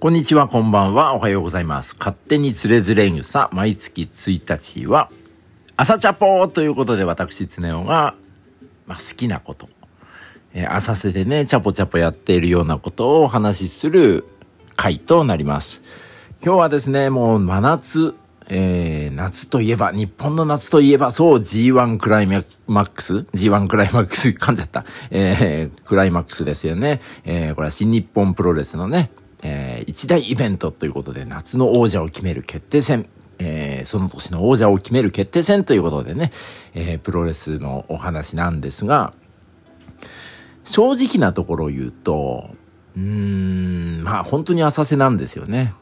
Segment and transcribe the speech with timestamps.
[0.00, 1.96] こんにちは、こんばんは、おはようございます。
[1.98, 5.10] 勝手につれづれ草、毎月1日は、
[5.76, 8.14] 朝チャポーということで、私、つねおが、
[8.86, 9.68] まあ、好きなこと、
[10.54, 14.24] えー、浅瀬でね、チャポチャポやっているようなことをお話しする
[14.76, 15.82] 回となります。
[16.44, 18.14] 今日はですね、もう真夏、
[18.46, 24.84] えー、夏といえば、日本の夏といえば、そう、G1 クライマックス ?G1 クライマックス、噛んじゃった。
[25.10, 27.00] えー、クライマックスですよね。
[27.24, 29.10] えー、これは新日本プロレスのね、
[29.42, 33.08] えー、一大イベントということで、夏の王者を決める決定戦。
[33.40, 36.32] えー、その年の王者を決める決定戦ということでね、
[36.74, 39.12] えー、プロレスのお話なんですが、
[40.64, 42.50] 正直なところを言うと、
[42.96, 45.72] うーん、まあ本当に浅瀬なんですよね。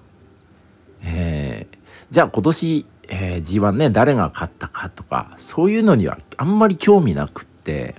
[1.02, 1.76] えー、
[2.10, 7.96] じゃあ今年、えー、G1 ね、誰が勝ったかとか、そういうのにはあんまり興味なくって、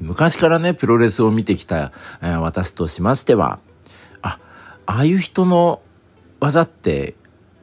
[0.00, 1.92] 昔からね、プロレスを見てきた、
[2.22, 3.60] えー、私としましては、
[4.86, 5.80] ああいう人の
[6.40, 7.14] 技って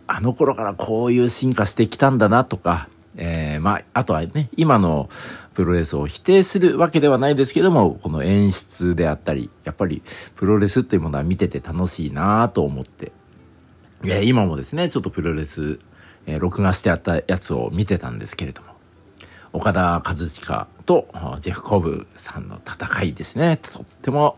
[0.08, 5.08] あの頃からこういう進化してきたんだなとか、えー、まあ、あとはね、今の
[5.54, 10.02] プロレスを否定するわけではないですけども、この演出であったり、やっぱり
[10.36, 13.12] プロレスっていうものは見てて楽しいなと思って、
[14.04, 15.80] えー、今もですね、ちょっとプロレス、
[16.26, 18.70] えー、録画してあったやつを見てたんですけれども、
[19.54, 21.08] 岡田和親と
[21.40, 24.38] ジェフ・コブさんの戦いですね、とっても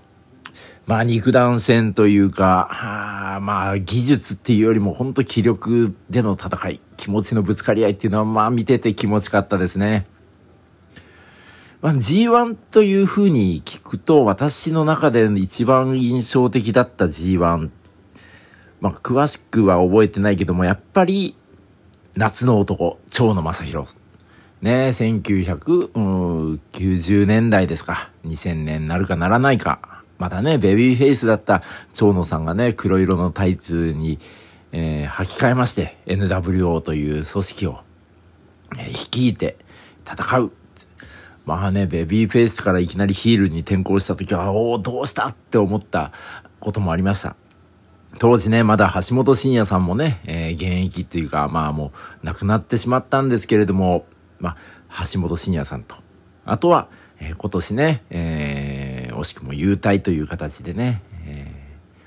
[0.87, 10.07] まあ肉弾戦というか、はあ、まあ技術っていうよりも本当気力での戦い、気持ちのぶつかり合いっていうのはまあ見てて気持ちかったですね。
[11.81, 17.69] まあ、G1 というふうに聞くと私の中で一番印象的だった G1。
[18.79, 21.35] まあ詳しくは覚えてないけども、やっぱり
[22.15, 23.95] 夏の男、蝶野正宏。
[24.61, 28.11] ね1990年代ですか。
[28.25, 29.90] 2000年なるかならないか。
[30.21, 31.63] またね、ベビーフェイスだった
[31.95, 34.19] 蝶野さんがね、黒色のタイツに、
[34.71, 37.79] えー、履き替えまして、NWO という組織を、
[38.77, 39.57] えー、率いて
[40.07, 40.51] 戦う。
[41.47, 46.11] まあね、ベビーフェイスからいきなりヒールに転向した時は、おお、どうしたって思った
[46.59, 47.35] こともありました。
[48.19, 54.05] 当時ね、まだ橋本真也さんもね、えー、現役っていうか、まあもう亡くなってしまったんですけれども、
[54.37, 54.55] ま
[54.87, 55.95] あ、橋本真也さんと、
[56.45, 56.89] あとは、
[57.21, 58.50] えー、今年ね、えー、
[59.21, 61.53] 惜しくも優待という形でね、え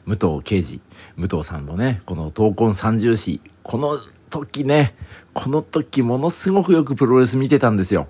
[0.07, 0.81] ー、武藤敬司、
[1.17, 3.99] 武藤さんのね、この闘魂三重士、この
[4.31, 4.95] 時ね、
[5.33, 8.09] この時ものすごくよくプロレス見てたんですよ。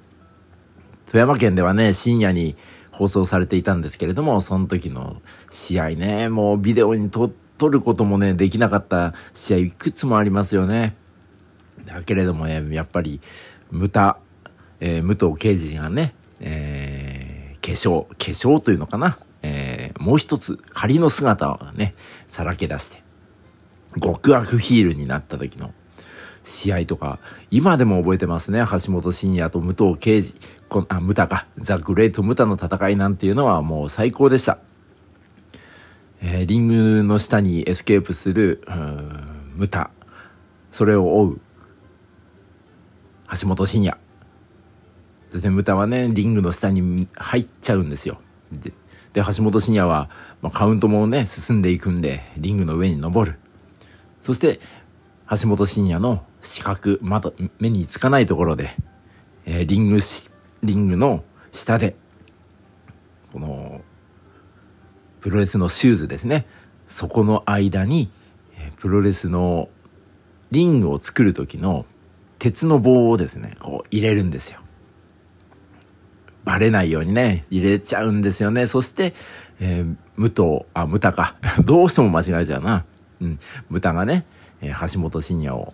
[1.06, 2.56] 富山県ではね、深夜に
[2.91, 7.31] 放送されていたんですけれども、その時の試合ね、もうビデオに撮
[7.69, 10.97] ることもね、できなかった試合いくつもありますよね。
[11.86, 13.21] だけれどもね、やっぱり、
[13.71, 14.19] ムタ、
[14.81, 16.94] えー、武藤敬司がね、えー、
[17.75, 21.95] 粧、化粧というのかな、えー、もう一つ仮の姿をね、
[22.29, 23.03] さらけ出して、
[24.01, 25.73] 極悪ヒールになった時の
[26.45, 27.21] 試合とか、
[27.51, 28.65] 今でも覚えてますね。
[28.71, 30.37] 橋本真也と武藤敬司、
[30.69, 34.59] こあ、ムタか、ザ・グレート・ムタの戦いなんていうのはもう最高でした。
[36.23, 38.63] えー、リングの下にエスケープする、
[39.55, 39.91] ムタ、
[40.73, 41.41] それを追う、
[43.41, 44.03] 橋本真也。
[45.34, 48.21] そしてムタはね、リングの下に入っちゃうんですよ。
[48.53, 48.72] で、
[49.15, 50.09] で橋本真也は、
[50.43, 53.41] まあ、カウントもね、進んでいくんで、リングの上に登る。
[54.22, 54.61] そして、
[55.28, 58.77] 橋本真也の死角、まだ目につかないところで、
[59.45, 60.31] えー、リングし、
[60.62, 61.97] リングの下で、
[63.33, 63.81] この、
[65.21, 66.47] プロレスのシューズですね。
[66.87, 68.09] そこの間に、
[68.56, 69.69] え、プロレスの
[70.53, 71.87] リングを作る時の
[72.39, 74.61] 鉄の棒をですね、こう入れるんですよ。
[76.44, 78.66] バレないようにね、入れちゃうんですよね。
[78.66, 79.15] そして、
[79.60, 81.37] えー、武藤、あ、武田か。
[81.65, 82.84] どうしても間違えちゃうな。
[83.21, 83.38] うん。
[83.71, 84.27] 武田がね、
[84.60, 85.72] えー、橋本真也を、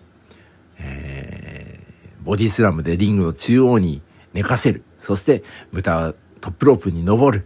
[0.79, 4.01] えー、ボディスラムでリングの中央に
[4.33, 4.83] 寝かせる。
[4.99, 7.45] そして、武田はトップロープに登る。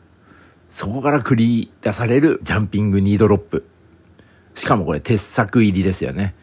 [0.70, 3.66] そこから繰り出されるジャンピングニードロップ。
[4.54, 6.36] しかもこれ鉄柵入りですよね。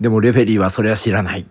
[0.00, 1.46] でもレフェリーはそれは知らない。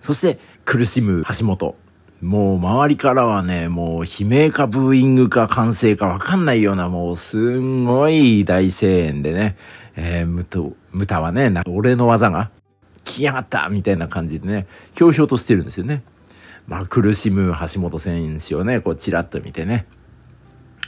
[0.00, 1.76] そして苦しむ橋本。
[2.22, 9.56] もう周りからはね、もう悲鳴かブーイングか歓声かわかんないようなもうすんごい大声援でね、
[9.96, 10.60] えー、ムタ、
[10.92, 12.52] ムタはね、俺の技が
[13.02, 16.04] 来やがったみたいな感じでね、ひょうひょうとしてるんですよね。
[16.68, 19.86] まあ苦しむ橋本選手をね、こうチラッと見てね、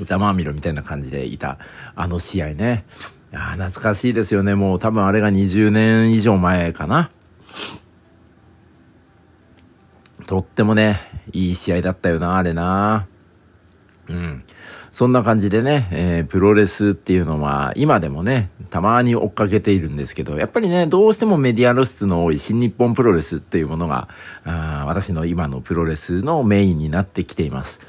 [0.03, 1.59] ざまあみろみたいな感じでいた
[1.97, 2.85] あの試合ね。
[3.33, 4.55] いや懐かしいですよね。
[4.55, 7.11] もう多分あれが20年以上前かな。
[10.27, 10.97] とってもね、
[11.33, 13.07] いい試合だったよな、あれな。
[14.09, 14.45] うん。
[14.95, 24.09] そんな感じでね、えープロレスっていうのは今でもね、たまに追っかけているんですけど、やっぱりね、どうしてもメディア露出の多い新日本プロレスっていうものが、
[24.45, 27.81] あ私の今のプロレスのメインになってきています。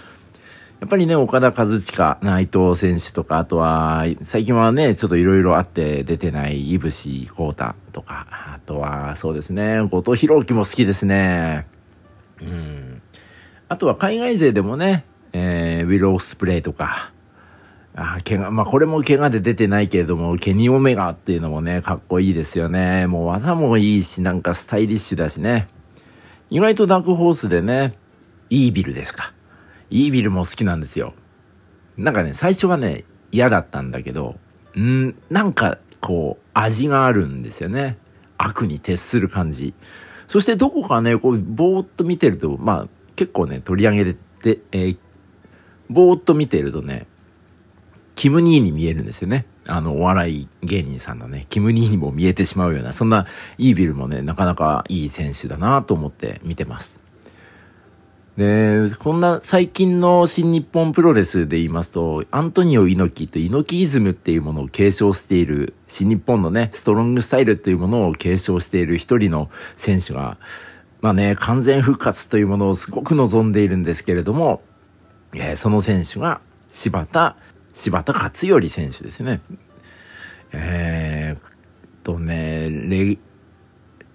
[0.82, 11.68] やっぱりね、岡田和親、内藤選手とか、あとは、最近はね、ちょっといろいろあって出てない、いぶしこうたとか、あとは、そうですね、後藤弘樹も好きですね。
[12.42, 13.02] うん。
[13.68, 17.12] あとは海外勢でもね、えーウィル・オスプレイとか、
[17.96, 23.08] あ怪我、まあこれも怪我で出てないけれども、ケニ・オメガっていうのもね、かっこいいですよね。
[23.08, 25.68] もう技もいいし、なんかスタイリッシュだしね。
[26.50, 27.98] 意外とダークホースでね、
[28.50, 29.34] イービルですか。
[29.90, 31.14] イービルも好きなんですよ。
[31.98, 34.36] なんかね、最初はね、嫌だったんだけど、
[34.78, 37.98] んなんか、こう、味があるんですよね。
[38.38, 39.74] 悪に徹する感じ。
[40.28, 44.98] そしてどこかね、こう、ぼーっと見てると、まあ、結構ね、取り上げて、えー
[45.90, 47.06] ぼーっと見てるとね、
[48.16, 49.46] キム・ニーに見えるんですよね。
[49.68, 53.28] あの、お笑い芸人さんのね、キム・ニーにも見えてしまうような、そんな
[53.58, 57.05] イービルもね、なかなかいい選手だなと思って見てます。
[58.38, 70.38] で、こんな最近の新日本プロレスで言いますと、アントニオ猪木と猪木イズムっていうものを継承している、新日本のね、ストロングスタイルっていうものを継承している一人の選手が、
[71.00, 74.62] まあね、完全復活というものをすごく望んでいるんですけれども、
[75.34, 77.38] えーその選手が柴田、
[77.74, 79.40] 柴田勝頼選手ですね。
[80.52, 81.52] えーっ
[82.04, 83.18] とね、レ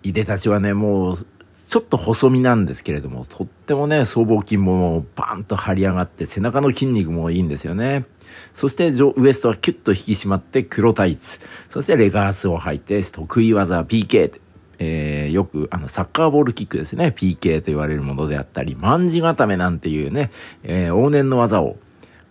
[0.03, 1.27] いでたちはね、もう、
[1.71, 8.07] ちょっと細身なんですけれども、とってもね、僧帽筋もバーンと張り上がって、背中の筋肉もいいんですよね。
[8.55, 11.41] そしてウエストはキュッと引き締まって黒タイツ。
[11.69, 14.41] そしてレガースを履いて、得意技 PK。
[14.81, 17.15] えーよくあのサッカーボールキックですね。
[17.17, 20.33] PK と言われるものであったり、万字固めなんていうね、
[20.65, 21.77] えー往年の技を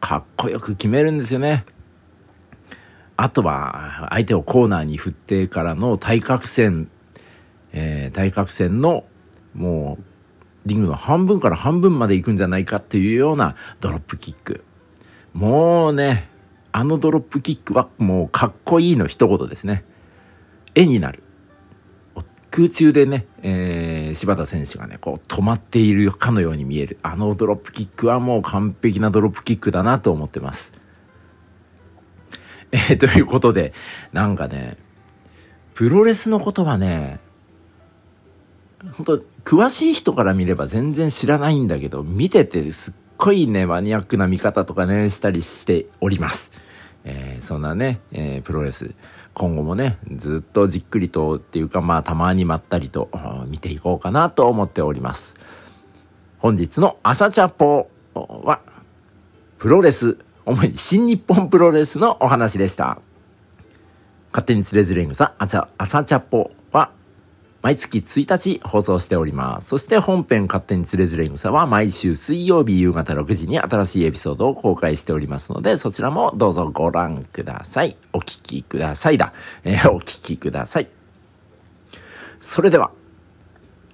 [0.01, 1.63] かっこよく決めるんですよね。
[3.15, 6.89] あとは、相手をコーナーに振ってからの対角線、
[7.71, 9.05] えー対角線の、
[9.53, 10.03] もう、
[10.65, 14.63] リングの半分から半分まで行くんじゃないかっていうようなドロップキック。
[15.33, 16.29] もうね、
[16.71, 19.83] あのドロップキックはもうかっこいいの一言ですね。
[20.75, 21.23] 絵になる。
[22.51, 26.97] 空中でね、えー柴田選手がね、こう止まっているかのように見える。
[27.03, 30.73] あのドロップキックはもう完璧なドロップキックだなと思ってます。
[32.71, 33.73] えーということで、
[34.13, 34.77] なんかね、
[35.75, 37.19] プロレスのことはね、
[38.97, 46.51] 本当詳しい人から見れば全然知らないんだけど、見ててすっごいね、マニアックな見方とかね、したりしております。
[47.03, 48.95] えーそんなね、えープロレス、
[49.33, 53.09] 今後もね、ずっとじっくりとっていうか、まあ、たまにまったりと
[53.47, 55.35] 見ていこうかなと思っております。
[56.39, 58.61] 本日の朝チャポは、
[59.57, 62.99] プロレス、主に新日本プロレスのお話でした。
[64.31, 66.51] 勝手につれづれんぐさ、朝、朝チャポ、
[67.61, 69.67] 毎月1日放送しております。
[69.67, 77.97] そして本編勝手につれづれんぐさは毎週水曜日夕方6時に新しいエピソードを公開しておりますので、そちらもどうぞご覧ください。
[78.13, 79.33] お聞きくださいだ。
[79.65, 80.87] えーお聞きください。
[82.39, 82.91] それでは、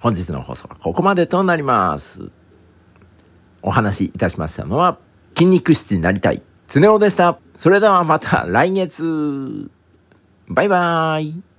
[0.00, 2.30] 本日の放送はここまでとなります。
[3.62, 4.98] お話しいたしましたのは、
[5.36, 7.38] 筋肉質になりたい、つねおでした。
[7.56, 9.70] それではまた来月。
[10.48, 11.55] バイバーイ。